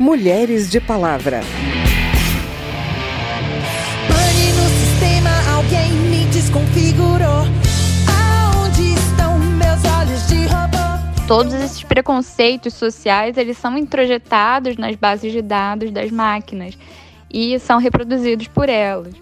Mulheres 0.00 0.70
de 0.70 0.80
Palavra. 0.80 1.40
Pane 4.08 4.52
no 4.54 4.68
sistema, 4.70 5.28
alguém 5.54 5.92
me 5.92 6.24
desconfigurou. 6.32 7.44
Aonde 8.08 8.94
estão 8.94 9.38
meus 9.38 9.84
olhos 9.84 10.26
de 10.26 10.46
robô? 10.46 11.26
Todos 11.28 11.52
esses 11.52 11.82
preconceitos 11.82 12.72
sociais, 12.72 13.36
eles 13.36 13.58
são 13.58 13.76
introjetados 13.76 14.78
nas 14.78 14.96
bases 14.96 15.32
de 15.32 15.42
dados 15.42 15.90
das 15.90 16.10
máquinas 16.10 16.78
e 17.30 17.58
são 17.58 17.78
reproduzidos 17.78 18.48
por 18.48 18.70
elas. 18.70 19.12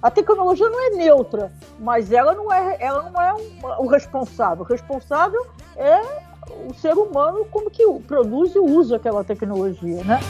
A 0.00 0.12
tecnologia 0.12 0.70
não 0.70 0.86
é 0.86 0.90
neutra, 0.90 1.50
mas 1.80 2.12
ela 2.12 2.34
não 2.34 2.52
é, 2.52 2.76
ela 2.78 3.10
não 3.10 3.20
é 3.20 3.34
um, 3.34 3.84
o 3.84 3.88
responsável. 3.88 4.64
O 4.64 4.68
responsável 4.68 5.44
é 5.76 6.29
o 6.68 6.74
ser 6.74 6.94
humano 6.94 7.46
como 7.50 7.70
que 7.70 7.84
produz 8.06 8.54
e 8.54 8.58
usa 8.58 8.96
aquela 8.96 9.24
tecnologia, 9.24 10.02
né? 10.04 10.20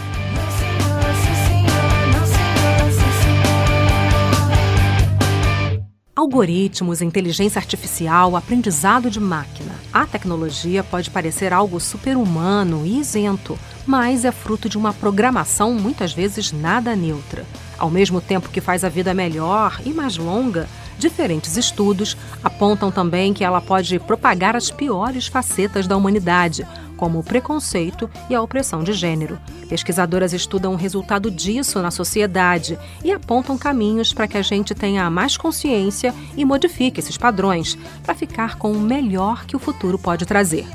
Algoritmos, 6.21 7.01
inteligência 7.01 7.59
artificial, 7.59 8.37
aprendizado 8.37 9.11
de 9.11 9.19
máquina. 9.19 9.73
A 9.91 10.07
tecnologia 10.07 10.85
pode 10.85 11.09
parecer 11.09 11.51
algo 11.51 11.81
super-humano 11.81 12.85
e 12.85 12.99
isento, 12.99 13.59
mas 13.87 14.27
é 14.27 14.31
fruto 14.31 14.69
de 14.69 14.77
uma 14.77 14.93
programação 14.93 15.73
muitas 15.73 16.13
vezes 16.13 16.53
nada 16.53 16.95
neutra. 16.95 17.47
Ao 17.79 17.89
mesmo 17.89 18.21
tempo 18.21 18.51
que 18.51 18.61
faz 18.61 18.85
a 18.85 18.91
vida 18.91 19.15
melhor 19.15 19.81
e 19.87 19.95
mais 19.95 20.19
longa, 20.19 20.69
Diferentes 21.01 21.57
estudos 21.57 22.15
apontam 22.45 22.93
também 22.93 23.33
que 23.33 23.43
ela 23.43 23.59
pode 23.59 23.99
propagar 23.99 24.55
as 24.55 24.71
piores 24.71 25.29
facetas 25.29 25.87
da 25.87 25.97
humanidade, 25.97 26.67
como 26.95 27.19
o 27.19 27.25
preconceito 27.25 28.09
e 28.29 28.35
a 28.35 28.43
opressão 28.43 28.85
de 28.85 28.93
gênero. 28.93 29.39
Pesquisadoras 29.67 30.35
estudam 30.35 30.75
o 30.75 30.77
resultado 30.77 31.31
disso 31.31 31.81
na 31.81 31.91
sociedade 31.91 32.79
e 33.03 33.11
apontam 33.11 33.57
caminhos 33.57 34.13
para 34.13 34.29
que 34.29 34.37
a 34.37 34.43
gente 34.43 34.75
tenha 34.75 35.09
mais 35.09 35.39
consciência 35.39 36.15
e 36.37 36.45
modifique 36.45 37.01
esses 37.01 37.17
padrões 37.17 37.79
para 38.03 38.15
ficar 38.15 38.57
com 38.57 38.71
o 38.71 38.79
melhor 38.79 39.47
que 39.47 39.57
o 39.57 39.59
futuro 39.59 39.99
pode 39.99 40.27
trazer. 40.27 40.67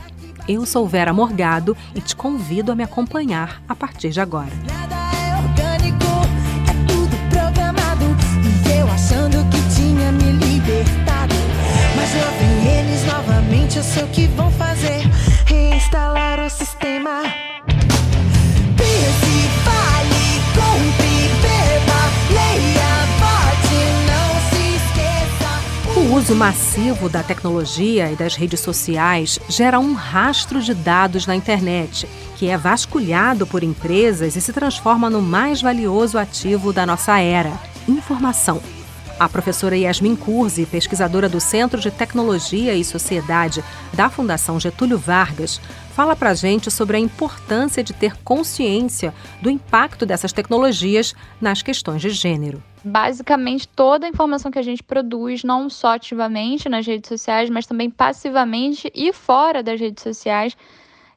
Eu 0.48 0.66
sou 0.66 0.88
Vera 0.88 1.14
Morgado 1.14 1.78
e 1.94 2.02
te 2.02 2.16
convido 2.16 2.72
a 2.72 2.76
me 2.76 2.84
acompanhar 2.84 3.62
a 3.70 3.76
partir 3.76 4.10
de 4.10 4.20
agora. 4.20 4.50
Nada 4.66 4.96
é 5.16 5.38
orgânico, 5.38 6.06
é 6.68 6.88
tudo 6.88 7.16
programado. 7.30 8.06
E 8.68 8.80
eu 8.80 8.88
achando 8.90 9.35
libertado. 10.66 11.36
Mas 11.96 12.14
lá 12.16 12.32
vem 12.40 12.80
eles 12.80 13.06
novamente, 13.06 13.78
eu 13.78 13.84
sei 13.84 14.04
o 14.04 14.08
que 14.08 14.28
vão 14.28 14.52
fazer: 14.52 15.02
reinstalar 15.46 16.40
o 16.44 16.50
sistema. 16.50 17.22
Pense, 18.76 19.36
fale, 19.64 20.42
compre, 20.56 21.30
beba, 21.42 22.02
leia, 22.32 22.92
vote, 23.20 23.80
não 24.08 24.30
se 24.50 24.64
esqueça. 24.76 26.00
O 26.00 26.16
uso 26.16 26.36
massivo 26.36 27.08
da 27.08 27.24
tecnologia 27.24 28.12
e 28.12 28.16
das 28.16 28.36
redes 28.36 28.60
sociais 28.60 29.40
gera 29.48 29.80
um 29.80 29.94
rastro 29.94 30.62
de 30.62 30.74
dados 30.74 31.26
na 31.26 31.36
internet, 31.36 32.08
que 32.36 32.50
é 32.50 32.58
vasculhado 32.58 33.48
por 33.48 33.64
empresas 33.64 34.36
e 34.36 34.42
se 34.42 34.52
transforma 34.52 35.10
no 35.10 35.22
mais 35.22 35.62
valioso 35.62 36.18
ativo 36.18 36.74
da 36.74 36.86
nossa 36.86 37.20
era: 37.20 37.54
informação. 37.88 38.62
A 39.18 39.30
professora 39.30 39.78
Yasmin 39.78 40.14
Curzi, 40.14 40.66
pesquisadora 40.66 41.30
do 41.30 41.40
Centro 41.40 41.80
de 41.80 41.90
Tecnologia 41.90 42.76
e 42.76 42.84
Sociedade 42.84 43.64
da 43.94 44.10
Fundação 44.10 44.60
Getúlio 44.60 44.98
Vargas, 44.98 45.62
fala 45.94 46.18
para 46.18 46.32
a 46.32 46.34
gente 46.34 46.70
sobre 46.70 46.98
a 46.98 47.00
importância 47.00 47.82
de 47.82 47.94
ter 47.94 48.18
consciência 48.26 49.14
do 49.42 49.50
impacto 49.50 50.06
dessas 50.06 50.34
tecnologias 50.34 51.16
nas 51.40 51.62
questões 51.62 52.02
de 52.02 52.10
gênero. 52.10 52.62
Basicamente, 52.84 53.70
toda 53.70 54.06
a 54.06 54.10
informação 54.10 54.52
que 54.52 54.60
a 54.60 54.64
gente 54.64 54.84
produz, 54.84 55.46
não 55.46 55.70
só 55.70 55.94
ativamente 55.96 56.68
nas 56.68 56.86
redes 56.86 57.08
sociais, 57.08 57.50
mas 57.50 57.66
também 57.66 57.90
passivamente 57.90 58.92
e 58.94 59.14
fora 59.14 59.64
das 59.64 59.80
redes 59.80 60.04
sociais, 60.04 60.58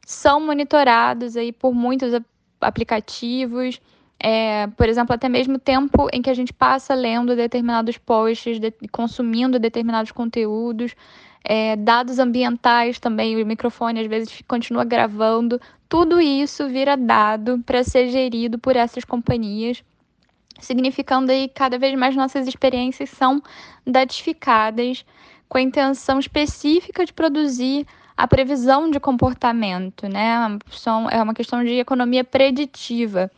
são 0.07 0.41
monitorados 0.41 1.37
aí 1.37 1.51
por 1.51 1.75
muitos 1.75 2.15
ap- 2.15 2.25
aplicativos. 2.61 3.81
É, 4.21 4.67
por 4.77 4.89
exemplo, 4.89 5.15
até 5.15 5.29
mesmo 5.29 5.59
tempo 5.59 6.09
em 6.13 6.21
que 6.21 6.29
a 6.31 6.35
gente 6.35 6.53
passa 6.53 6.95
lendo 6.95 7.37
determinados 7.37 7.97
posts, 7.99 8.59
de- 8.59 8.75
consumindo 8.91 9.59
determinados 9.61 10.11
conteúdos, 10.11 10.95
é, 11.45 11.77
dados 11.77 12.19
ambientais 12.19 12.99
também, 12.99 13.41
o 13.41 13.47
microfone 13.47 14.01
às 14.01 14.07
vezes 14.09 14.43
continua 14.49 14.85
gravando, 14.85 15.61
tudo 15.89 16.21
isso 16.21 16.69
vira 16.69 16.97
dado 16.97 17.61
para 17.65 17.85
ser 17.85 18.09
gerido 18.09 18.59
por 18.59 18.75
essas 18.75 19.05
companhias, 19.05 19.85
significando 20.61 21.31
aí 21.31 21.49
cada 21.49 21.79
vez 21.79 21.97
mais 21.97 22.17
nossas 22.17 22.49
experiências 22.49 23.11
são 23.11 23.41
datificadas 23.87 25.05
com 25.49 25.59
a 25.59 25.63
intenção 25.63 26.19
específica 26.19 27.07
de 27.07 27.13
produzir 27.13 27.87
a 28.17 28.27
previsão 28.27 28.91
de 28.91 28.99
comportamento, 28.99 30.09
né? 30.09 30.59
São, 30.73 31.09
é 31.09 31.23
uma 31.23 31.33
questão 31.33 31.63
de 31.63 31.79
economia 31.79 32.25
preditiva. 32.25 33.31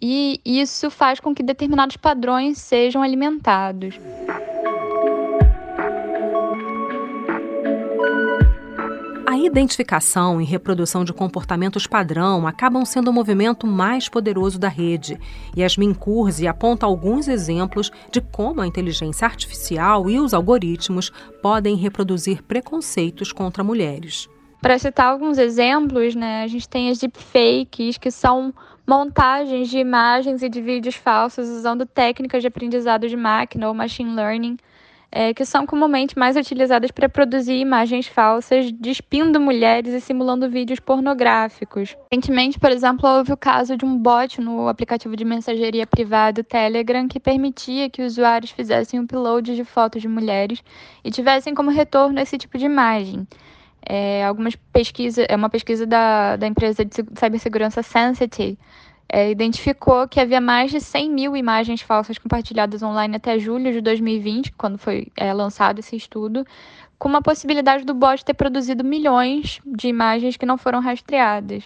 E 0.00 0.40
isso 0.44 0.90
faz 0.90 1.20
com 1.20 1.34
que 1.34 1.42
determinados 1.42 1.96
padrões 1.96 2.58
sejam 2.58 3.02
alimentados. 3.02 3.98
A 9.26 9.38
identificação 9.38 10.40
e 10.40 10.44
reprodução 10.44 11.04
de 11.04 11.12
comportamentos 11.12 11.86
padrão 11.86 12.46
acabam 12.46 12.84
sendo 12.84 13.10
o 13.10 13.12
movimento 13.12 13.66
mais 13.66 14.08
poderoso 14.08 14.58
da 14.58 14.68
rede. 14.68 15.20
Yasmin 15.56 15.94
Kurzi 15.94 16.48
aponta 16.48 16.84
alguns 16.84 17.28
exemplos 17.28 17.92
de 18.10 18.20
como 18.20 18.60
a 18.60 18.66
inteligência 18.66 19.26
artificial 19.26 20.10
e 20.10 20.18
os 20.18 20.34
algoritmos 20.34 21.12
podem 21.40 21.76
reproduzir 21.76 22.42
preconceitos 22.42 23.32
contra 23.32 23.62
mulheres. 23.62 24.28
Para 24.60 24.78
citar 24.78 25.06
alguns 25.06 25.38
exemplos, 25.38 26.14
né, 26.14 26.42
a 26.42 26.46
gente 26.46 26.68
tem 26.68 26.90
as 26.90 26.98
deepfakes, 26.98 27.96
que 27.96 28.10
são 28.10 28.52
montagens 28.90 29.70
de 29.70 29.78
imagens 29.78 30.42
e 30.42 30.48
de 30.48 30.60
vídeos 30.60 30.96
falsos 30.96 31.48
usando 31.48 31.86
técnicas 31.86 32.42
de 32.42 32.48
aprendizado 32.48 33.08
de 33.08 33.16
máquina 33.16 33.68
ou 33.68 33.72
machine 33.72 34.16
learning, 34.16 34.56
é, 35.12 35.32
que 35.32 35.44
são 35.44 35.64
comumente 35.64 36.18
mais 36.18 36.36
utilizadas 36.36 36.90
para 36.90 37.08
produzir 37.08 37.54
imagens 37.54 38.08
falsas, 38.08 38.72
despindo 38.72 39.38
mulheres 39.38 39.94
e 39.94 40.00
simulando 40.00 40.50
vídeos 40.50 40.80
pornográficos. 40.80 41.96
Recentemente, 42.10 42.58
por 42.58 42.72
exemplo, 42.72 43.08
houve 43.08 43.32
o 43.32 43.36
caso 43.36 43.76
de 43.76 43.84
um 43.84 43.96
bot 43.96 44.40
no 44.40 44.66
aplicativo 44.66 45.14
de 45.14 45.24
mensageria 45.24 45.86
privado 45.86 46.42
Telegram 46.42 47.06
que 47.06 47.20
permitia 47.20 47.88
que 47.88 48.02
usuários 48.02 48.50
fizessem 48.50 48.98
um 48.98 49.04
upload 49.04 49.54
de 49.54 49.62
fotos 49.62 50.02
de 50.02 50.08
mulheres 50.08 50.64
e 51.04 51.12
tivessem 51.12 51.54
como 51.54 51.70
retorno 51.70 52.18
esse 52.18 52.36
tipo 52.36 52.58
de 52.58 52.64
imagem. 52.64 53.24
É, 53.82 54.24
algumas 54.24 54.54
pesquisas, 54.54 55.26
é 55.28 55.34
uma 55.34 55.48
pesquisa 55.48 55.86
da, 55.86 56.36
da 56.36 56.46
empresa 56.46 56.84
de 56.84 56.94
cibersegurança 56.94 57.82
Sensity, 57.82 58.58
é, 59.12 59.30
identificou 59.30 60.06
que 60.06 60.20
havia 60.20 60.40
mais 60.40 60.70
de 60.70 60.80
100 60.80 61.10
mil 61.10 61.36
imagens 61.36 61.80
falsas 61.80 62.16
compartilhadas 62.16 62.82
online 62.82 63.16
até 63.16 63.38
julho 63.38 63.72
de 63.72 63.80
2020, 63.80 64.52
quando 64.52 64.78
foi 64.78 65.08
é, 65.16 65.32
lançado 65.32 65.80
esse 65.80 65.96
estudo, 65.96 66.46
com 66.96 67.08
uma 67.08 67.20
possibilidade 67.20 67.84
do 67.84 67.92
bot 67.92 68.24
ter 68.24 68.34
produzido 68.34 68.84
milhões 68.84 69.60
de 69.66 69.88
imagens 69.88 70.36
que 70.36 70.46
não 70.46 70.56
foram 70.56 70.80
rastreadas. 70.80 71.64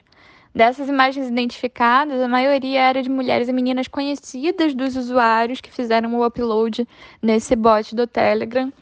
Dessas 0.55 0.89
imagens 0.89 1.29
identificadas, 1.29 2.23
a 2.23 2.29
maioria 2.29 2.81
era 2.81 3.03
de 3.03 3.11
mulheres 3.11 3.49
e 3.49 3.53
meninas 3.53 3.89
conhecidas 3.89 4.73
dos 4.73 4.97
usuários 4.97 5.61
que 5.61 5.71
fizeram 5.71 6.15
o 6.15 6.25
upload 6.25 6.87
nesse 7.21 7.57
bot 7.57 7.95
do 7.95 8.07
Telegram. 8.07 8.73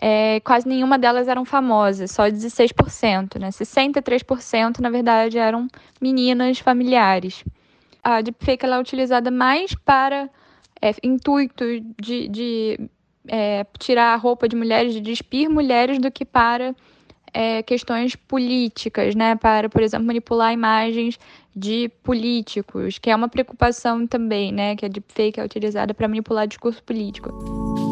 É, 0.00 0.38
quase 0.40 0.68
nenhuma 0.68 0.96
delas 0.96 1.26
eram 1.26 1.44
famosas, 1.44 2.12
só 2.12 2.24
16%, 2.24 3.38
né? 3.38 3.48
63% 3.48 4.78
na 4.78 4.90
verdade 4.90 5.38
eram 5.38 5.66
meninas 6.00 6.60
familiares. 6.60 7.44
A 8.02 8.20
deepfake 8.20 8.64
ela 8.64 8.76
é 8.76 8.80
utilizada 8.80 9.30
mais 9.30 9.74
para 9.74 10.30
é, 10.80 10.94
intuito 11.02 11.64
de, 12.00 12.28
de 12.28 12.90
é, 13.26 13.66
tirar 13.78 14.14
a 14.14 14.16
roupa 14.16 14.48
de 14.48 14.54
mulheres, 14.54 14.94
de 14.94 15.00
despir 15.00 15.50
mulheres, 15.50 15.98
do 15.98 16.10
que 16.10 16.24
para 16.24 16.74
é, 17.32 17.62
questões 17.62 18.16
políticas, 18.16 19.14
né? 19.14 19.36
Para, 19.36 19.68
por 19.68 19.82
exemplo, 19.82 20.06
manipular 20.06 20.52
imagens 20.52 21.18
de 21.54 21.90
políticos, 22.02 22.98
que 22.98 23.10
é 23.10 23.16
uma 23.16 23.28
preocupação 23.28 24.06
também, 24.06 24.52
né? 24.52 24.76
Que 24.76 24.86
a 24.86 24.88
deepfake 24.88 25.40
é 25.40 25.44
utilizada 25.44 25.92
para 25.92 26.08
manipular 26.08 26.46
discurso 26.46 26.82
político. 26.82 27.87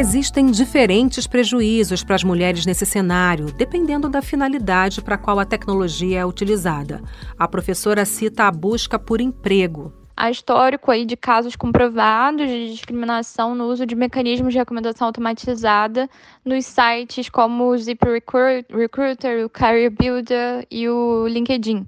Existem 0.00 0.46
diferentes 0.46 1.26
prejuízos 1.26 2.02
para 2.02 2.16
as 2.16 2.24
mulheres 2.24 2.64
nesse 2.64 2.86
cenário, 2.86 3.52
dependendo 3.52 4.08
da 4.08 4.22
finalidade 4.22 5.02
para 5.02 5.16
a 5.16 5.18
qual 5.18 5.38
a 5.38 5.44
tecnologia 5.44 6.20
é 6.20 6.24
utilizada. 6.24 7.02
A 7.38 7.46
professora 7.46 8.06
cita 8.06 8.44
a 8.44 8.50
busca 8.50 8.98
por 8.98 9.20
emprego. 9.20 9.92
Há 10.16 10.30
histórico 10.30 10.90
aí 10.90 11.04
de 11.04 11.18
casos 11.18 11.54
comprovados 11.54 12.48
de 12.48 12.70
discriminação 12.70 13.54
no 13.54 13.66
uso 13.66 13.84
de 13.84 13.94
mecanismos 13.94 14.54
de 14.54 14.58
recomendação 14.58 15.08
automatizada 15.08 16.08
nos 16.42 16.64
sites 16.64 17.28
como 17.28 17.64
o 17.64 17.76
ZipRecruiter, 17.76 19.44
o 19.44 19.50
Career 19.50 19.90
Builder 19.90 20.66
e 20.70 20.88
o 20.88 21.26
LinkedIn, 21.28 21.84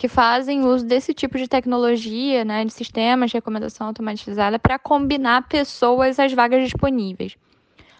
que 0.00 0.08
fazem 0.08 0.64
uso 0.64 0.86
desse 0.86 1.12
tipo 1.12 1.36
de 1.36 1.46
tecnologia, 1.46 2.42
né, 2.42 2.64
de 2.64 2.72
sistemas 2.72 3.30
de 3.30 3.36
recomendação 3.36 3.88
automatizada 3.88 4.58
para 4.58 4.78
combinar 4.78 5.46
pessoas 5.46 6.18
às 6.18 6.32
vagas 6.32 6.64
disponíveis. 6.64 7.36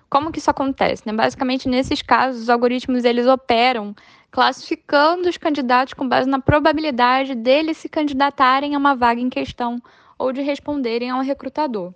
Como 0.08 0.32
que 0.32 0.38
isso 0.38 0.50
acontece? 0.50 1.02
Né? 1.05 1.12
Basicamente, 1.12 1.69
nesses 1.69 2.00
casos, 2.00 2.41
os 2.41 2.49
algoritmos 2.49 3.05
eles 3.05 3.26
operam 3.26 3.94
classificando 4.31 5.29
os 5.29 5.37
candidatos 5.37 5.93
com 5.93 6.08
base 6.08 6.26
na 6.26 6.38
probabilidade 6.38 7.35
deles 7.35 7.76
se 7.76 7.87
candidatarem 7.87 8.75
a 8.75 8.79
uma 8.79 8.97
vaga 8.97 9.20
em 9.20 9.29
questão 9.29 9.76
ou 10.19 10.32
de 10.32 10.41
responderem 10.41 11.11
ao 11.11 11.20
recrutador. 11.20 11.93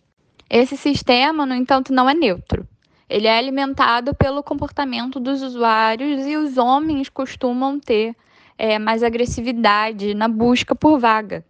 Esse 0.51 0.77
sistema, 0.77 1.47
no 1.47 1.55
entanto, 1.55 1.95
não 1.95 2.11
é 2.11 2.12
neutro. 2.12 2.69
Ele 3.09 3.27
é 3.27 3.39
alimentado 3.39 4.15
pelo 4.15 4.43
comportamento 4.43 5.19
dos 5.19 5.41
usuários 5.41 6.27
e 6.27 6.37
os 6.37 6.59
homens 6.59 7.09
costumam 7.09 7.81
ter 7.81 8.15
é, 8.59 8.79
mais 8.79 9.03
agressividade 9.03 10.15
na 10.15 10.29
busca 10.29 10.75
por 10.75 10.99
vaga. 10.99 11.45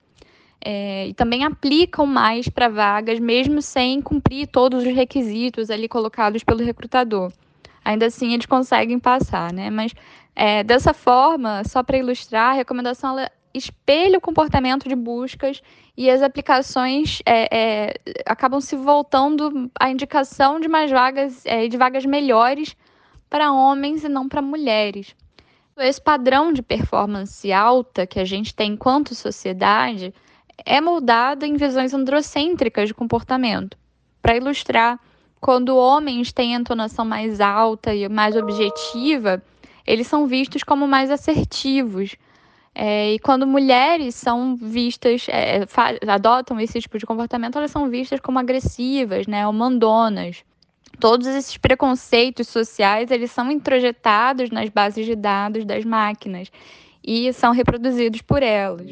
É, 0.64 1.08
e 1.08 1.14
também 1.14 1.44
aplicam 1.44 2.06
mais 2.06 2.48
para 2.48 2.68
vagas, 2.68 3.18
mesmo 3.20 3.60
sem 3.60 4.00
cumprir 4.00 4.46
todos 4.46 4.82
os 4.82 4.94
requisitos 4.94 5.68
ali 5.70 5.86
colocados 5.86 6.42
pelo 6.42 6.64
recrutador. 6.64 7.30
Ainda 7.84 8.06
assim, 8.06 8.32
eles 8.32 8.46
conseguem 8.46 8.98
passar, 8.98 9.52
né? 9.52 9.68
Mas 9.68 9.92
é, 10.34 10.64
dessa 10.64 10.94
forma, 10.94 11.62
só 11.64 11.82
para 11.82 11.98
ilustrar, 11.98 12.52
a 12.52 12.54
recomendação 12.54 13.10
ela 13.10 13.30
espelha 13.52 14.18
o 14.18 14.20
comportamento 14.20 14.88
de 14.88 14.96
buscas 14.96 15.62
e 15.96 16.10
as 16.10 16.22
aplicações 16.22 17.20
é, 17.24 17.48
é, 17.56 17.94
acabam 18.26 18.60
se 18.60 18.74
voltando 18.74 19.70
à 19.78 19.90
indicação 19.90 20.58
de 20.58 20.66
mais 20.66 20.90
vagas 20.90 21.46
é, 21.46 21.68
de 21.68 21.76
vagas 21.76 22.04
melhores 22.04 22.76
para 23.30 23.52
homens 23.52 24.02
e 24.02 24.08
não 24.08 24.28
para 24.28 24.42
mulheres. 24.42 25.14
Esse 25.76 26.00
padrão 26.00 26.52
de 26.52 26.62
performance 26.62 27.52
alta 27.52 28.06
que 28.06 28.20
a 28.20 28.24
gente 28.24 28.54
tem 28.54 28.72
enquanto 28.72 29.14
sociedade 29.14 30.14
é 30.64 30.80
moldado 30.80 31.44
em 31.44 31.56
visões 31.56 31.92
androcêntricas 31.92 32.88
de 32.88 32.94
comportamento. 32.94 33.76
Para 34.22 34.36
ilustrar, 34.36 35.00
quando 35.40 35.76
homens 35.76 36.32
têm 36.32 36.54
entonação 36.54 37.04
mais 37.04 37.40
alta 37.40 37.92
e 37.92 38.08
mais 38.08 38.36
objetiva, 38.36 39.42
eles 39.84 40.06
são 40.06 40.28
vistos 40.28 40.62
como 40.62 40.86
mais 40.86 41.10
assertivos. 41.10 42.16
É, 42.72 43.14
e 43.14 43.18
quando 43.18 43.46
mulheres 43.46 44.14
são 44.14 44.54
vistas, 44.56 45.26
é, 45.28 45.66
adotam 46.08 46.58
esse 46.60 46.80
tipo 46.80 46.98
de 46.98 47.06
comportamento, 47.06 47.58
elas 47.58 47.70
são 47.72 47.88
vistas 47.90 48.20
como 48.20 48.38
agressivas, 48.38 49.26
né, 49.26 49.44
ou 49.46 49.52
mandonas. 49.52 50.44
Todos 50.98 51.26
esses 51.26 51.56
preconceitos 51.56 52.48
sociais, 52.48 53.10
eles 53.10 53.30
são 53.30 53.50
introjetados 53.50 54.50
nas 54.50 54.68
bases 54.68 55.04
de 55.06 55.14
dados 55.14 55.64
das 55.64 55.84
máquinas 55.84 56.50
e 57.02 57.32
são 57.32 57.52
reproduzidos 57.52 58.22
por 58.22 58.42
elas. 58.42 58.90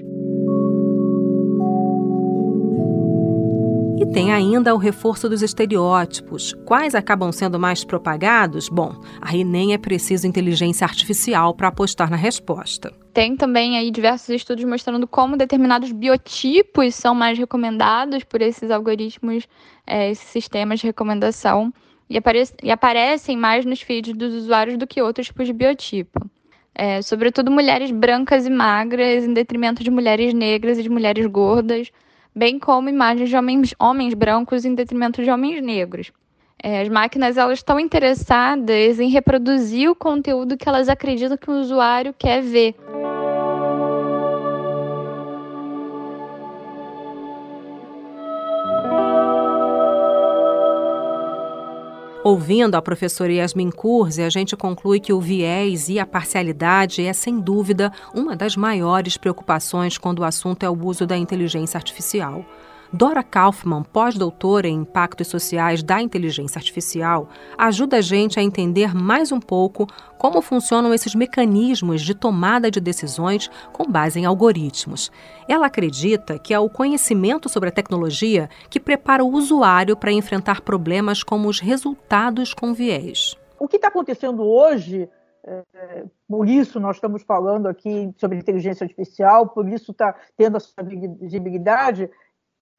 E 3.99 4.07
tem 4.07 4.33
ainda 4.33 4.75
o 4.75 4.79
reforço 4.79 5.29
dos 5.29 5.43
estereótipos. 5.43 6.53
Quais 6.67 6.93
acabam 6.93 7.31
sendo 7.31 7.57
mais 7.57 7.85
propagados? 7.85 8.69
Bom, 8.69 9.01
aí 9.21 9.45
nem 9.45 9.75
é 9.75 9.79
preciso 9.79 10.27
inteligência 10.27 10.85
artificial 10.85 11.55
para 11.55 11.69
apostar 11.69 12.11
na 12.11 12.17
resposta. 12.17 12.93
Tem 13.15 13.37
também 13.37 13.79
aí 13.79 13.93
diversos 13.93 14.31
estudos 14.31 14.65
mostrando 14.65 15.07
como 15.07 15.37
determinados 15.37 15.93
biotipos 15.93 16.97
são 16.97 17.15
mais 17.15 17.39
recomendados 17.39 18.25
por 18.25 18.43
esses 18.43 18.73
algoritmos, 18.73 19.47
é, 19.87 20.11
esses 20.11 20.27
sistemas 20.29 20.81
de 20.81 20.87
recomendação, 20.87 21.73
e, 22.13 22.19
apare 22.19 22.43
e, 22.63 22.71
aparecem 22.71 23.37
mais 23.37 23.65
nos 23.65 23.81
feeds 23.81 24.15
dos 24.15 24.35
usuários 24.35 24.77
do 24.77 24.87
que 24.87 25.01
outros 25.01 25.29
tipos 25.29 25.47
de 25.47 25.53
biotipo. 25.53 26.21
É, 26.75 27.01
sobretudo 27.01 27.51
mulheres 27.51 27.91
brancas 27.91 28.47
e 28.47 28.51
magras, 28.51 29.25
em 29.25 29.33
detrimento 29.33 29.83
de 29.83 29.91
mulheres 29.91 30.35
negras 30.35 30.79
e 30.79 30.83
de 30.83 30.91
mulheres 30.91 31.27
gordas, 31.27 31.91
bem 32.35 32.59
como 32.59 32.89
imagens 32.89 33.31
de 33.31 33.37
homens, 33.37 33.75
homens 33.79 34.15
brancos 34.15 34.65
em 34.65 34.75
detrimento 34.75 35.23
de 35.23 35.31
homens 35.31 35.63
negros. 35.63 36.13
É, 36.63 36.83
as 36.83 36.89
máquinas 36.89 37.37
elas 37.37 37.59
estão 37.59 37.81
interessadas 37.81 39.01
em 39.01 39.09
reproduzir 39.09 39.91
o 39.91 39.95
conteúdo 39.95 40.57
que 40.57 40.69
elas 40.69 40.89
acreditam 40.89 41.37
que 41.37 41.51
o 41.51 41.61
usuário 41.61 42.15
quer 42.17 42.43
ver. 42.43 42.75
Ouvindo 52.25 52.77
a 52.77 52.83
professora 52.83 53.33
Yasmin 53.33 53.73
Kurzi, 53.73 54.23
a 54.23 54.31
gente 54.31 54.57
conclui 54.57 55.01
que 55.01 55.13
o 55.13 55.21
viés 55.21 55.89
e 55.89 55.99
a 55.99 56.07
parcialidade 56.07 57.05
é, 57.05 57.13
sem 57.13 57.41
dúvida, 57.41 57.93
uma 58.15 58.37
das 58.37 58.55
maiores 58.55 59.17
preocupações 59.17 59.99
quando 59.99 60.21
o 60.21 60.25
assunto 60.25 60.63
é 60.63 60.71
o 60.71 60.87
uso 60.87 61.05
da 61.05 61.17
inteligência 61.17 61.77
artificial. 61.77 62.45
Dora 62.95 63.23
Kaufman, 63.23 63.83
pós-doutora 63.83 64.69
em 64.69 64.83
Impactos 64.83 65.29
Sociais 65.29 65.83
da 65.83 66.03
Inteligência 66.03 66.59
Artificial, 66.59 67.27
ajuda 67.57 67.97
a 67.97 68.01
gente 68.03 68.39
a 68.39 68.43
entender 68.43 68.95
mais 68.95 69.33
um 69.33 69.41
pouco 69.41 69.87
como 70.19 70.43
funcionam 70.43 70.93
esses 70.93 71.15
mecanismos 71.15 72.03
de 72.03 72.15
tomada 72.15 72.71
de 72.71 72.81
decisões 72.81 73.51
com 73.73 73.91
base 73.91 74.21
em 74.21 74.27
algoritmos. 74.27 75.11
Ela 75.49 75.69
acredita 75.69 76.39
que 76.39 76.53
é 76.53 76.59
o 76.59 76.69
conhecimento 76.69 77.49
sobre 77.49 77.71
a 77.71 77.73
tecnologia 77.73 78.51
que 78.69 78.79
prepara 78.79 79.25
o 79.25 79.33
usuário 79.33 79.97
para 79.97 80.13
enfrentar 80.13 80.61
problemas 80.61 81.23
como 81.23 81.49
os 81.49 81.61
resultados 81.61 82.53
com 82.53 82.75
viés. 82.75 83.35
O 83.59 83.67
que 83.67 83.77
está 83.77 83.89
acontecendo 83.89 84.43
hoje 84.43 85.09
é, 85.45 86.05
por 86.29 86.49
isso 86.49 86.79
nós 86.79 86.97
estamos 86.97 87.23
falando 87.23 87.67
aqui 87.67 88.13
sobre 88.17 88.39
inteligência 88.39 88.85
artificial, 88.85 89.49
por 89.49 89.69
isso 89.69 89.91
está 89.91 90.15
tendo 90.37 90.57
essa 90.57 90.83
visibilidade, 90.83 92.09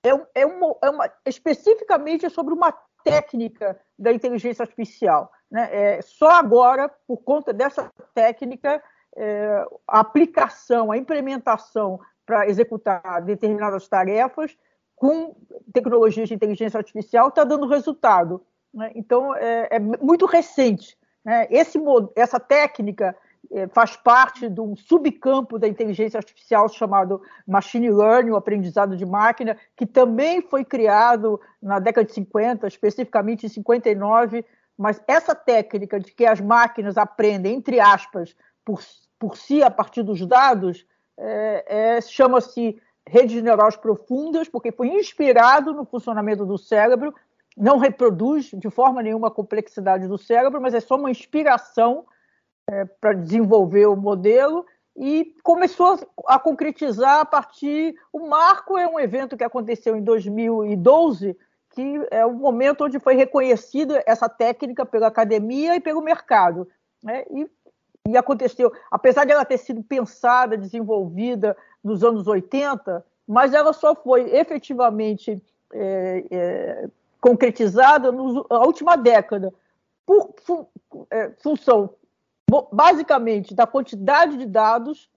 é, 0.04 0.42
é, 0.42 0.46
uma, 0.46 0.76
é 0.82 0.90
uma, 0.90 1.12
especificamente 1.26 2.30
sobre 2.30 2.54
uma 2.54 2.74
técnica 3.04 3.80
da 3.98 4.12
inteligência 4.12 4.64
artificial. 4.64 5.32
Né? 5.50 5.70
É, 5.72 6.02
só 6.02 6.30
agora, 6.32 6.90
por 7.08 7.18
conta 7.18 7.54
dessa 7.54 7.92
técnica, 8.14 8.84
é, 9.16 9.66
a 9.88 10.00
aplicação, 10.00 10.92
a 10.92 10.98
implementação 10.98 12.00
para 12.26 12.48
executar 12.48 13.22
determinadas 13.22 13.88
tarefas 13.88 14.58
com 14.96 15.36
tecnologias 15.74 16.30
de 16.30 16.36
inteligência 16.36 16.78
artificial 16.78 17.28
está 17.28 17.44
dando 17.44 17.68
resultado. 17.68 18.46
Né? 18.74 18.92
Então, 18.96 19.36
é, 19.36 19.68
é, 19.72 19.80
muito 19.80 20.26
recente. 20.26 20.98
Né? 21.24 21.48
Esse, 21.50 21.80
essa 22.16 22.40
técnica 22.40 23.16
faz 23.74 23.96
parte 23.96 24.50
de 24.50 24.60
um 24.60 24.76
subcampo 24.76 25.60
da 25.60 25.68
inteligência 25.68 26.18
artificial 26.18 26.68
chamado 26.70 27.22
machine 27.46 27.92
learning, 27.92 28.32
o 28.32 28.36
aprendizado 28.36 28.98
de 28.98 29.06
máquina, 29.06 29.58
que 29.76 29.86
também 29.86 30.42
foi 30.42 30.66
criado 30.66 31.40
na 31.62 31.80
década 31.80 32.08
de 32.08 32.14
50, 32.14 32.68
especificamente 32.68 33.46
em 33.46 33.50
59, 33.50 34.46
mas 34.78 35.02
essa 35.08 35.36
técnica 35.36 36.00
de 36.00 36.12
que 36.12 36.26
as 36.26 36.42
máquinas 36.42 36.98
aprendem, 36.98 37.56
entre 37.56 37.80
aspas, 37.80 38.36
por, 38.66 38.82
por 39.20 39.38
si 39.38 39.62
a 39.62 39.70
partir 39.70 40.04
dos 40.04 40.26
dados, 40.26 40.86
é, 41.18 41.98
é, 41.98 42.02
chama-se 42.02 42.82
redes 43.08 43.42
neurais 43.42 43.76
profundas, 43.76 44.48
porque 44.48 44.72
foi 44.72 44.88
inspirado 44.88 45.74
no 45.74 45.86
funcionamento 45.86 46.46
do 46.46 46.58
cérebro, 46.58 47.14
não 47.56 47.78
reproduz 47.78 48.50
de 48.52 48.70
forma 48.70 49.04
nenhuma 49.04 49.28
a 49.28 49.32
complexidade 49.32 50.08
do 50.08 50.18
cérebro, 50.18 50.60
mas 50.60 50.74
é 50.74 50.80
só 50.80 50.96
uma 50.96 51.12
inspiração 51.12 52.06
é, 52.70 52.86
para 52.86 53.14
desenvolver 53.14 53.86
o 53.88 53.96
modelo 53.96 54.66
e 54.96 55.36
começou 55.44 56.00
a 56.28 56.40
concretizar 56.40 57.20
a 57.20 57.26
partir. 57.26 57.96
O 58.12 58.28
Marco 58.28 58.78
é 58.78 58.88
um 58.88 59.00
evento 59.00 59.36
que 59.36 59.44
aconteceu 59.44 59.96
em 59.96 60.04
2012, 60.04 61.38
que 61.72 62.08
é 62.12 62.26
o 62.26 62.34
momento 62.34 62.86
onde 62.86 63.00
foi 63.00 63.16
reconhecida 63.16 64.04
essa 64.06 64.30
técnica 64.30 64.86
pela 64.86 65.08
academia 65.08 65.76
e 65.76 65.80
pelo 65.80 66.02
mercado. 66.02 66.68
Né? 67.02 67.26
E, 67.32 67.50
e 68.08 68.18
aconteceu, 68.18 68.72
apesar 68.92 69.26
de 69.26 69.32
ela 69.32 69.46
ter 69.46 69.58
sido 69.58 69.82
pensada, 69.84 70.58
desenvolvida 70.58 71.58
nos 71.84 72.04
anos 72.04 72.28
80, 72.28 73.04
mas 73.28 73.54
ela 73.54 73.74
só 73.74 73.96
foi 73.96 74.36
efetivamente 74.36 75.42
é, 75.74 76.26
é, 76.30 76.90
concretizada 77.20 78.12
na 78.12 78.60
última 78.60 78.96
década, 78.96 79.52
por 80.06 80.36
é, 81.10 81.32
função 81.42 81.96
basicamente 82.72 83.54
da 83.54 83.66
quantidade 83.66 84.38
de 84.38 84.46
dados, 84.46 85.10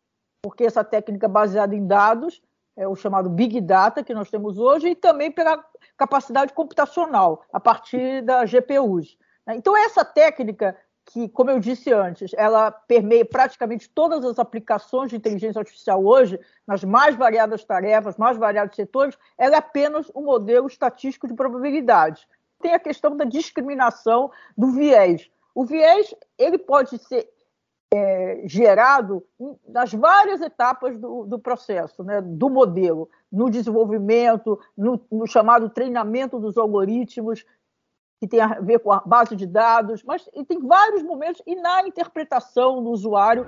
porque 0.42 0.64
essa 0.64 0.85
técnica 0.85 1.26
é 1.26 1.28
baseada 1.28 1.75
em 1.75 1.87
dados, 1.87 2.42
é 2.76 2.87
o 2.87 2.95
chamado 2.95 3.30
Big 3.30 3.61
Data 3.61 4.04
que 4.04 4.14
nós 4.14 4.30
temos 4.30 4.59
hoje, 4.59 4.88
e 4.88 4.95
também 4.95 5.30
pela 5.30 5.64
capacidade 5.97 6.52
computacional, 6.52 7.42
a 7.52 7.59
partir 7.59 8.23
das 8.23 8.50
GPUs. 8.50 9.16
Então, 9.49 9.76
essa 9.76 10.04
técnica 10.04 10.76
que, 11.06 11.28
como 11.28 11.50
eu 11.50 11.61
disse 11.61 11.92
antes, 11.92 12.33
ela 12.37 12.71
permeia 12.71 13.25
praticamente 13.25 13.88
todas 13.88 14.25
as 14.25 14.38
aplicações 14.38 15.11
de 15.11 15.16
inteligência 15.16 15.61
artificial 15.61 16.04
hoje, 16.04 16.38
nas 16.66 16.83
mais 16.83 17.14
variadas 17.14 17.64
tarefas, 17.64 18.16
mais 18.16 18.37
variados 18.37 18.75
setores, 18.75 19.16
ela 19.38 19.54
é 19.54 19.59
apenas 19.59 20.11
um 20.14 20.23
modelo 20.23 20.66
estatístico 20.66 21.28
de 21.28 21.35
probabilidades. 21.35 22.26
Tem 22.61 22.75
a 22.75 22.78
questão 22.78 23.16
da 23.16 23.25
discriminação 23.25 24.30
do 24.59 24.73
viés. 24.73 25.30
O 25.56 25.64
viés 25.64 26.14
ele 26.38 26.58
pode 26.58 26.98
ser 26.98 27.26
é, 27.90 28.42
gerado 28.44 29.25
nas 29.66 29.90
várias 29.90 30.42
etapas 30.42 30.98
do, 30.98 31.25
do 31.25 31.38
processo, 31.38 32.04
né, 32.04 32.20
do 32.20 32.50
modelo, 32.50 33.08
no 33.32 33.48
desenvolvimento, 33.48 34.60
no, 34.76 35.00
no 35.10 35.26
chamado 35.26 35.70
treinamento 35.70 36.38
dos 36.38 36.58
algoritmos, 36.58 37.42
que 38.20 38.28
tem 38.28 38.38
a 38.38 38.60
ver 38.60 38.80
com 38.80 38.92
a 38.92 39.00
base 39.00 39.34
de 39.34 39.46
dados, 39.46 40.02
mas 40.04 40.28
tem 40.46 40.60
vários 40.60 41.02
momentos 41.02 41.40
e 41.46 41.56
na 41.56 41.88
interpretação 41.88 42.82
do 42.82 42.90
usuário. 42.90 43.46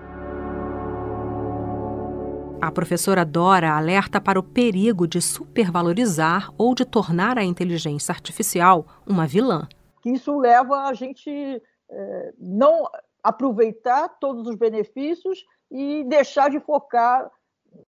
A 2.59 2.73
professora 2.73 3.23
Dora 3.23 3.77
alerta 3.77 4.19
para 4.19 4.41
o 4.41 4.43
perigo 4.43 5.07
de 5.07 5.21
supervalorizar 5.21 6.51
ou 6.57 6.75
de 6.75 6.87
tornar 6.87 7.37
a 7.37 7.45
inteligência 7.45 8.13
artificial 8.13 8.87
uma 9.07 9.27
vilã. 9.27 9.69
Isso 10.07 10.39
leva 10.39 10.87
a 10.87 10.95
gente 10.95 11.63
não 12.39 12.89
aproveitar 13.23 14.09
todos 14.21 14.47
os 14.47 14.55
benefícios 14.55 15.45
e 15.71 16.05
deixar 16.05 16.51
de 16.51 16.61
focar 16.61 17.31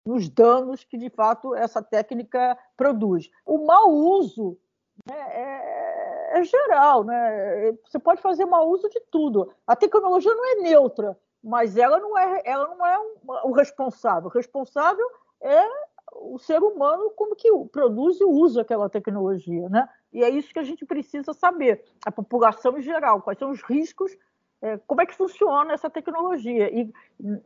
nos 0.04 0.28
danos 0.28 0.84
que 0.84 0.96
de 0.96 1.10
fato 1.10 1.54
essa 1.54 1.82
técnica 1.82 2.56
produz. 2.76 3.30
O 3.46 3.64
mau 3.66 3.90
uso 3.90 4.58
né, 5.06 5.16
é, 5.30 6.38
é, 6.38 6.44
geral, 6.44 7.04
né? 7.04 7.72
Você 7.84 7.98
pode 7.98 8.20
fazer 8.20 8.44
mau 8.44 8.68
uso 8.68 8.88
de 8.88 9.00
tudo. 9.10 9.52
A 9.66 9.76
tecnologia 9.76 10.34
não 10.34 10.46
é 10.52 10.54
neutra, 10.56 11.16
mas 11.42 11.76
ela 11.76 11.98
não 11.98 12.16
é, 12.18 12.42
ela 12.44 12.68
não 12.68 12.86
é 12.86 12.98
um, 12.98 13.14
o 13.44 13.52
responsável. 13.52 14.28
O 14.28 14.32
responsável 14.32 15.06
é 15.40 15.64
o 16.12 16.38
ser 16.38 16.62
humano 16.62 17.10
como 17.10 17.36
que 17.36 17.48
produz 17.70 18.20
e 18.20 18.24
usa 18.24 18.62
aquela 18.62 18.88
tecnologia, 18.88 19.68
né? 19.68 19.88
E 20.12 20.24
é 20.24 20.30
isso 20.30 20.52
que 20.52 20.58
a 20.58 20.64
gente 20.64 20.84
precisa 20.86 21.32
saber, 21.32 21.84
a 22.04 22.10
população 22.10 22.78
em 22.78 22.82
geral, 22.82 23.20
quais 23.20 23.38
são 23.38 23.50
os 23.50 23.62
riscos, 23.62 24.16
é, 24.60 24.78
como 24.86 25.00
é 25.00 25.06
que 25.06 25.14
funciona 25.14 25.72
essa 25.72 25.88
tecnologia 25.88 26.68
e 26.72 26.90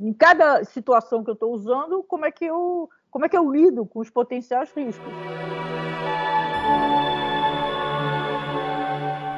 em 0.00 0.12
cada 0.14 0.64
situação 0.64 1.22
que 1.22 1.30
eu 1.30 1.34
estou 1.34 1.52
usando, 1.52 2.02
como 2.04 2.24
é 2.24 2.30
que 2.30 2.44
eu 2.44 2.88
como 3.10 3.26
é 3.26 3.28
que 3.28 3.36
eu 3.36 3.50
lido 3.50 3.84
com 3.84 4.00
os 4.00 4.08
potenciais 4.08 4.72
riscos. 4.72 5.12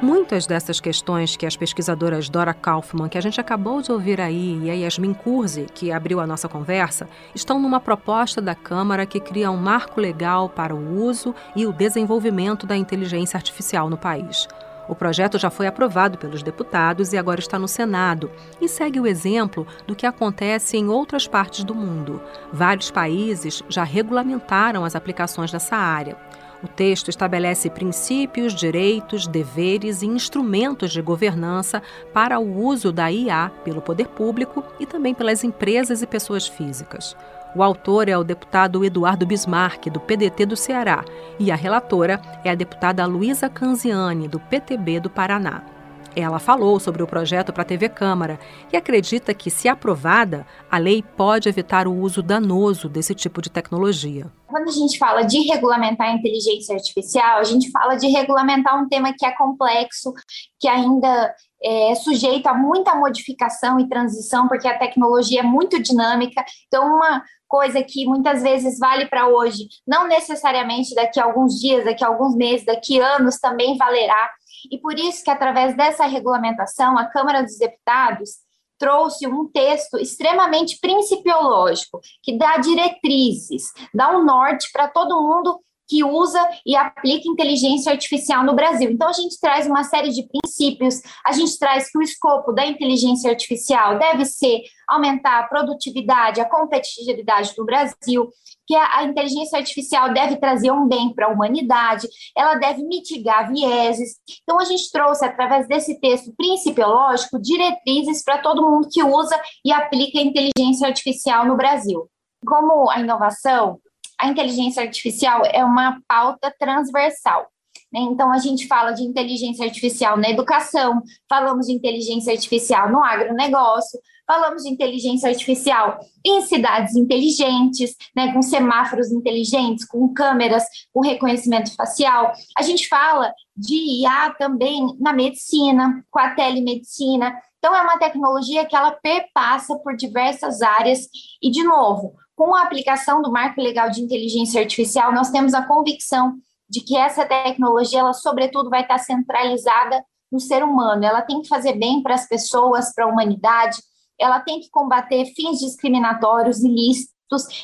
Muitas 0.01 0.45
dessas 0.45 0.81
questões 0.81 1.37
que 1.37 1.45
as 1.45 1.55
pesquisadoras 1.55 2.27
Dora 2.27 2.53
Kaufman, 2.53 3.07
que 3.07 3.17
a 3.17 3.21
gente 3.21 3.39
acabou 3.39 3.81
de 3.81 3.91
ouvir 3.91 4.19
aí, 4.19 4.59
e 4.63 4.69
a 4.69 4.73
Yasmin 4.73 5.13
Kurzi, 5.13 5.67
que 5.73 5.91
abriu 5.91 6.19
a 6.19 6.27
nossa 6.27 6.49
conversa, 6.49 7.07
estão 7.33 7.59
numa 7.59 7.79
proposta 7.79 8.41
da 8.41 8.53
Câmara 8.53 9.05
que 9.05 9.21
cria 9.21 9.49
um 9.49 9.57
marco 9.57 10.01
legal 10.01 10.49
para 10.49 10.75
o 10.75 11.01
uso 11.01 11.33
e 11.55 11.65
o 11.65 11.71
desenvolvimento 11.71 12.67
da 12.67 12.75
inteligência 12.75 13.37
artificial 13.37 13.89
no 13.89 13.97
país. 13.97 14.47
O 14.87 14.93
projeto 14.93 15.39
já 15.39 15.49
foi 15.49 15.65
aprovado 15.65 16.17
pelos 16.17 16.43
deputados 16.43 17.13
e 17.13 17.17
agora 17.17 17.39
está 17.39 17.57
no 17.57 17.67
Senado 17.67 18.29
e 18.61 18.67
segue 18.67 18.99
o 18.99 19.07
exemplo 19.07 19.65
do 19.87 19.95
que 19.95 20.05
acontece 20.05 20.77
em 20.77 20.89
outras 20.89 21.27
partes 21.27 21.63
do 21.63 21.73
mundo. 21.73 22.21
Vários 22.53 22.91
países 22.91 23.63
já 23.67 23.83
regulamentaram 23.83 24.85
as 24.85 24.95
aplicações 24.95 25.51
dessa 25.51 25.75
área. 25.75 26.17
O 26.63 26.67
texto 26.67 27.09
estabelece 27.09 27.69
princípios, 27.69 28.53
direitos, 28.53 29.27
deveres 29.27 30.01
e 30.01 30.07
instrumentos 30.07 30.91
de 30.91 31.01
governança 31.01 31.81
para 32.13 32.39
o 32.39 32.63
uso 32.63 32.91
da 32.91 33.11
IA 33.11 33.51
pelo 33.63 33.81
poder 33.81 34.07
público 34.07 34.63
e 34.79 34.85
também 34.85 35.13
pelas 35.13 35.43
empresas 35.43 36.01
e 36.01 36.07
pessoas 36.07 36.47
físicas. 36.47 37.15
O 37.55 37.63
autor 37.63 38.09
é 38.09 38.17
o 38.17 38.23
deputado 38.23 38.83
Eduardo 38.83 39.25
Bismarck, 39.25 39.89
do 39.89 39.99
PDT 39.99 40.45
do 40.45 40.57
Ceará, 40.57 41.05
e 41.39 41.51
a 41.51 41.55
relatora 41.55 42.19
é 42.43 42.49
a 42.49 42.55
deputada 42.55 43.05
Luísa 43.05 43.47
Canziani, 43.47 44.27
do 44.27 44.39
PTB 44.39 44.99
do 44.99 45.09
Paraná. 45.09 45.74
Ela 46.15 46.39
falou 46.39 46.79
sobre 46.79 47.03
o 47.03 47.07
projeto 47.07 47.51
para 47.51 47.63
a 47.63 47.65
TV 47.65 47.89
Câmara 47.89 48.39
e 48.71 48.77
acredita 48.77 49.33
que, 49.33 49.51
se 49.51 49.67
aprovada, 49.67 50.47
a 50.71 50.77
lei 50.77 51.03
pode 51.03 51.49
evitar 51.49 51.87
o 51.87 51.93
uso 51.93 52.23
danoso 52.23 52.87
desse 52.87 53.13
tipo 53.13 53.41
de 53.41 53.49
tecnologia. 53.49 54.31
Quando 54.47 54.69
a 54.69 54.71
gente 54.71 54.97
fala 54.97 55.23
de 55.23 55.39
regulamentar 55.41 56.07
a 56.07 56.13
inteligência 56.13 56.73
artificial, 56.73 57.39
a 57.39 57.43
gente 57.43 57.69
fala 57.69 57.95
de 57.95 58.07
regulamentar 58.07 58.81
um 58.81 58.87
tema 58.87 59.13
que 59.17 59.25
é 59.25 59.31
complexo, 59.31 60.13
que 60.57 60.69
ainda 60.69 61.35
é 61.61 61.95
sujeito 61.95 62.47
a 62.47 62.53
muita 62.53 62.95
modificação 62.95 63.79
e 63.79 63.89
transição, 63.89 64.47
porque 64.47 64.67
a 64.67 64.77
tecnologia 64.77 65.41
é 65.41 65.43
muito 65.43 65.81
dinâmica. 65.81 66.45
Então, 66.67 66.95
uma 66.95 67.23
coisa 67.47 67.83
que 67.83 68.05
muitas 68.05 68.41
vezes 68.41 68.79
vale 68.79 69.07
para 69.07 69.27
hoje, 69.27 69.67
não 69.85 70.07
necessariamente 70.07 70.95
daqui 70.95 71.19
a 71.19 71.25
alguns 71.25 71.59
dias, 71.59 71.83
daqui 71.83 72.03
a 72.03 72.07
alguns 72.07 72.35
meses, 72.35 72.65
daqui 72.65 73.01
a 73.01 73.17
anos 73.17 73.37
também 73.37 73.77
valerá. 73.77 74.29
E 74.71 74.77
por 74.79 74.97
isso 74.97 75.23
que, 75.23 75.31
através 75.31 75.75
dessa 75.75 76.05
regulamentação, 76.05 76.97
a 76.97 77.05
Câmara 77.05 77.41
dos 77.41 77.57
Deputados 77.57 78.45
trouxe 78.77 79.25
um 79.27 79.47
texto 79.47 79.97
extremamente 79.97 80.79
principiológico, 80.79 81.99
que 82.21 82.37
dá 82.37 82.57
diretrizes, 82.57 83.71
dá 83.93 84.11
um 84.17 84.25
norte 84.25 84.69
para 84.71 84.87
todo 84.87 85.21
mundo 85.21 85.59
que 85.87 86.03
usa 86.03 86.39
e 86.65 86.75
aplica 86.75 87.29
inteligência 87.29 87.91
artificial 87.91 88.43
no 88.43 88.55
Brasil. 88.55 88.89
Então, 88.89 89.07
a 89.07 89.13
gente 89.13 89.39
traz 89.39 89.67
uma 89.67 89.83
série 89.83 90.09
de 90.09 90.27
princípios, 90.27 91.01
a 91.25 91.31
gente 91.31 91.57
traz 91.57 91.91
que 91.91 91.97
o 91.97 92.01
escopo 92.01 92.51
da 92.51 92.65
inteligência 92.65 93.29
artificial 93.29 93.97
deve 93.99 94.25
ser 94.25 94.61
aumentar 94.87 95.39
a 95.39 95.47
produtividade, 95.47 96.39
a 96.39 96.49
competitividade 96.49 97.53
do 97.55 97.65
Brasil, 97.65 98.29
que 98.67 98.75
a, 98.75 99.03
inteligência 99.03 99.57
artificial 99.57 100.13
deve 100.13 100.37
trazer 100.37 100.71
um 100.71 100.87
bem 100.87 101.13
para 101.13 101.27
a 101.27 101.29
humanidade, 101.29 102.07
ela 102.35 102.55
deve 102.55 102.83
mitigar 102.83 103.51
vieses. 103.51 104.15
Então, 104.43 104.59
a 104.59 104.65
gente 104.65 104.91
trouxe, 104.91 105.23
através 105.25 105.67
desse 105.67 105.99
texto 105.99 106.33
principiológico, 106.35 107.39
diretrizes 107.39 108.23
para 108.23 108.39
todo 108.39 108.69
mundo 108.69 108.89
que 108.91 109.03
usa 109.03 109.39
e 109.63 109.71
aplica 109.71 110.19
inteligência 110.19 110.87
artificial 110.87 111.45
no 111.45 111.55
Brasil. 111.55 112.09
Como 112.45 112.89
a 112.89 112.99
inovação 112.99 113.79
a 114.19 114.27
inteligência 114.27 114.83
artificial 114.83 115.43
é 115.45 115.63
uma 115.63 115.99
pauta 116.07 116.53
transversal. 116.59 117.47
Né? 117.91 118.01
Então, 118.01 118.31
a 118.31 118.37
gente 118.37 118.67
fala 118.67 118.91
de 118.91 119.03
inteligência 119.03 119.65
artificial 119.65 120.17
na 120.17 120.29
educação, 120.29 121.01
falamos 121.29 121.67
de 121.67 121.73
inteligência 121.73 122.33
artificial 122.33 122.91
no 122.91 123.03
agronegócio, 123.03 123.99
falamos 124.27 124.63
de 124.63 124.69
inteligência 124.69 125.29
artificial 125.29 125.99
em 126.25 126.41
cidades 126.41 126.95
inteligentes, 126.95 127.95
né, 128.15 128.33
com 128.33 128.41
semáforos 128.41 129.11
inteligentes, 129.11 129.85
com 129.85 130.11
câmeras, 130.13 130.63
com 130.91 131.01
reconhecimento 131.01 131.73
facial. 131.75 132.33
A 132.57 132.63
gente 132.63 132.87
fala 132.87 133.31
de 133.55 133.75
IA 134.01 134.31
também 134.37 134.97
na 134.99 135.13
medicina, 135.13 136.03
com 136.09 136.19
a 136.19 136.31
telemedicina. 136.31 137.33
Então, 137.59 137.75
é 137.75 137.81
uma 137.81 137.97
tecnologia 137.97 138.65
que 138.65 138.75
ela 138.75 138.91
perpassa 138.91 139.77
por 139.77 139.95
diversas 139.95 140.61
áreas 140.61 141.07
e, 141.41 141.49
de 141.49 141.63
novo, 141.63 142.15
com 142.35 142.53
a 142.53 142.63
aplicação 142.63 143.21
do 143.21 143.31
marco 143.31 143.61
legal 143.61 143.89
de 143.89 144.01
inteligência 144.01 144.61
artificial, 144.61 145.13
nós 145.13 145.29
temos 145.29 145.53
a 145.53 145.65
convicção 145.65 146.35
de 146.69 146.81
que 146.81 146.97
essa 146.97 147.25
tecnologia, 147.25 147.99
ela 147.99 148.13
sobretudo 148.13 148.69
vai 148.69 148.81
estar 148.81 148.97
centralizada 148.97 150.03
no 150.31 150.39
ser 150.39 150.63
humano. 150.63 151.05
Ela 151.05 151.21
tem 151.21 151.41
que 151.41 151.47
fazer 151.47 151.73
bem 151.73 152.01
para 152.01 152.15
as 152.15 152.27
pessoas, 152.27 152.93
para 152.93 153.05
a 153.05 153.07
humanidade, 153.07 153.77
ela 154.19 154.39
tem 154.39 154.59
que 154.59 154.69
combater 154.69 155.25
fins 155.35 155.59
discriminatórios 155.59 156.63
ilícitos 156.63 157.14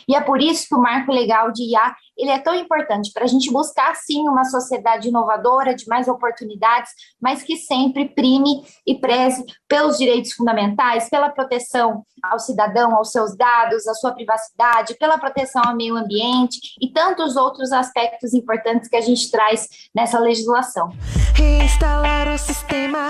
e 0.07 0.15
é 0.15 0.21
por 0.21 0.41
isso 0.41 0.67
que 0.67 0.75
o 0.75 0.81
marco 0.81 1.11
legal 1.11 1.51
de 1.51 1.63
IA 1.71 1.95
ele 2.17 2.29
é 2.29 2.39
tão 2.39 2.53
importante 2.53 3.11
para 3.13 3.23
a 3.23 3.27
gente 3.27 3.51
buscar 3.51 3.95
sim 3.95 4.27
uma 4.27 4.43
sociedade 4.45 5.07
inovadora, 5.07 5.73
de 5.73 5.87
mais 5.87 6.07
oportunidades, 6.07 6.91
mas 7.19 7.41
que 7.41 7.55
sempre 7.55 8.09
prime 8.09 8.63
e 8.85 8.99
preze 8.99 9.43
pelos 9.67 9.97
direitos 9.97 10.33
fundamentais, 10.33 11.09
pela 11.09 11.29
proteção 11.29 12.03
ao 12.21 12.37
cidadão, 12.37 12.95
aos 12.95 13.11
seus 13.11 13.35
dados, 13.35 13.87
à 13.87 13.93
sua 13.93 14.13
privacidade, 14.13 14.95
pela 14.99 15.17
proteção 15.17 15.61
ao 15.65 15.75
meio 15.75 15.95
ambiente 15.95 16.59
e 16.79 16.91
tantos 16.91 17.35
outros 17.35 17.71
aspectos 17.71 18.33
importantes 18.33 18.87
que 18.87 18.97
a 18.97 19.01
gente 19.01 19.31
traz 19.31 19.67
nessa 19.95 20.19
legislação. 20.19 20.89
Reinstalar 21.35 22.31
o 22.31 22.37
sistema 22.37 23.09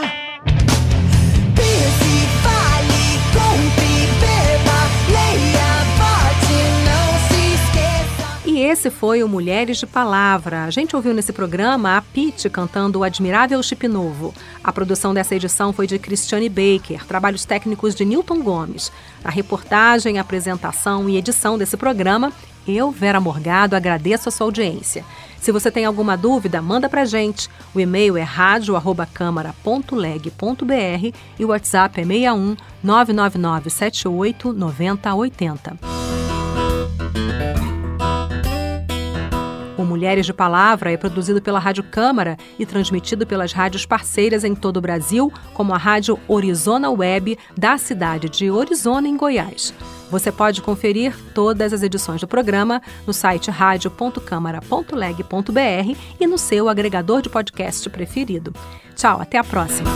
esse 8.72 8.90
foi 8.90 9.22
o 9.22 9.28
Mulheres 9.28 9.80
de 9.80 9.86
Palavra. 9.86 10.64
A 10.64 10.72
gente 10.72 10.96
ouviu 10.96 11.14
nesse 11.14 11.34
programa 11.34 11.98
a 11.98 12.02
Pete 12.02 12.50
cantando 12.50 13.00
o 13.00 13.04
admirável 13.04 13.62
Chip 13.62 13.86
Novo. 13.86 14.34
A 14.64 14.72
produção 14.72 15.14
dessa 15.14 15.36
edição 15.36 15.74
foi 15.74 15.86
de 15.86 16.00
Cristiane 16.00 16.48
Baker, 16.48 17.06
trabalhos 17.06 17.44
técnicos 17.44 17.94
de 17.94 18.06
Newton 18.06 18.42
Gomes. 18.42 18.90
A 19.26 19.30
reportagem, 19.30 20.20
apresentação 20.20 21.10
e 21.10 21.18
edição 21.18 21.58
desse 21.58 21.76
programa 21.76 22.32
Eu, 22.66 22.92
Vera 22.92 23.20
Morgado, 23.20 23.76
agradeço 23.76 24.30
a 24.30 24.32
sua 24.32 24.48
audiência. 24.48 25.04
Se 25.38 25.52
você 25.52 25.70
tem 25.70 25.84
alguma 25.84 26.16
dúvida, 26.16 26.62
manda 26.62 26.88
pra 26.88 27.04
gente. 27.04 27.50
O 27.76 27.80
e-mail 27.80 28.16
é 28.16 28.24
radio@câmara.leg.br 28.24 31.18
e 31.38 31.44
o 31.44 31.50
WhatsApp 31.50 32.00
é 32.00 32.06
61 32.06 32.56
999 32.82 33.70
78 33.70 34.54
9080. 34.54 35.91
O 39.82 39.86
Mulheres 39.86 40.28
de 40.28 40.34
Palavra 40.34 40.92
é 40.92 40.98
produzido 40.98 41.42
pela 41.42 41.58
Rádio 41.58 41.84
Câmara 41.84 42.38
e 42.60 42.68
transmitido 42.68 43.26
pelas 43.26 43.52
rádios 43.52 43.84
parceiras 43.84 44.44
em 44.44 44.54
todo 44.54 44.78
o 44.78 44.82
Brasil, 44.82 45.34
como 45.56 45.74
a 45.74 45.78
Rádio 45.78 46.20
Orizona 46.28 46.92
Web 46.92 47.36
da 47.58 47.80
cidade 47.80 48.30
de 48.30 48.52
Orizona, 48.52 49.08
em 49.08 49.18
Goiás. 49.18 49.74
Você 50.12 50.32
pode 50.32 50.62
conferir 50.62 51.16
todas 51.34 51.74
as 51.74 51.82
edições 51.82 52.22
do 52.22 52.28
programa 52.28 52.80
no 53.08 53.14
site 53.14 53.50
radio.câmara.leg.br 53.50 55.98
e 56.20 56.28
no 56.28 56.38
seu 56.38 56.70
agregador 56.70 57.24
de 57.24 57.30
podcast 57.30 57.90
preferido. 57.90 58.54
Tchau, 58.96 59.20
até 59.20 59.40
a 59.40 59.44
próxima. 59.44 59.90